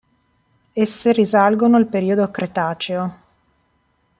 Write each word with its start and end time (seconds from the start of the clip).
Esse 0.75 1.11
risalgono 1.13 1.77
al 1.77 1.87
periodo 1.87 2.31
Cretaceo. 2.31 3.15